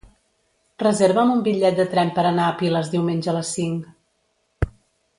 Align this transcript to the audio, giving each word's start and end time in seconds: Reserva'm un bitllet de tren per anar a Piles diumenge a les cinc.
Reserva'm 0.83 1.33
un 1.33 1.43
bitllet 1.49 1.77
de 1.81 1.85
tren 1.93 2.11
per 2.17 2.25
anar 2.31 2.49
a 2.49 2.57
Piles 2.65 2.91
diumenge 2.97 3.33
a 3.35 3.39
les 3.39 3.53
cinc. 3.61 4.69